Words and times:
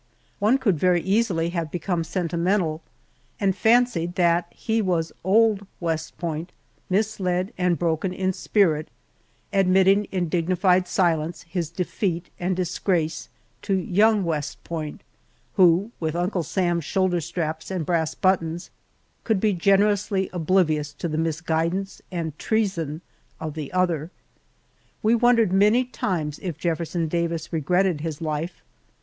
One 0.39 0.57
could 0.57 0.79
very 0.79 1.01
easily 1.03 1.49
have 1.49 1.69
become 1.69 2.03
sentimental, 2.03 2.81
and 3.39 3.55
fancied 3.55 4.15
that 4.15 4.47
he 4.49 4.81
was 4.81 5.11
Old 5.23 5.67
West 5.79 6.17
Point, 6.17 6.51
misled 6.89 7.53
and 7.55 7.77
broken 7.77 8.11
in 8.11 8.33
spirit, 8.33 8.89
admitting 9.53 10.05
in 10.05 10.27
dignified 10.27 10.87
silence 10.87 11.43
his 11.43 11.69
defeat 11.69 12.31
and 12.39 12.55
disgrace 12.55 13.29
to 13.61 13.75
Young 13.75 14.23
West 14.23 14.63
Point, 14.63 15.01
who, 15.53 15.91
with 15.99 16.15
Uncle 16.15 16.41
Sam's 16.41 16.83
shoulder 16.83 17.21
straps 17.21 17.69
and 17.69 17.85
brass 17.85 18.15
buttons, 18.15 18.71
could 19.23 19.39
be 19.39 19.53
generously 19.53 20.31
oblivious 20.33 20.93
to 20.93 21.07
the 21.07 21.17
misguidance 21.19 22.01
and 22.11 22.35
treason 22.39 23.01
of 23.39 23.53
the 23.53 23.71
other. 23.71 24.09
We 25.03 25.13
wondered 25.13 25.53
many 25.53 25.85
times 25.85 26.39
if 26.41 26.57
Jefferson 26.57 27.07
Davis 27.07 27.53
regretted 27.53 28.01
his 28.01 28.19
life. 28.19 28.63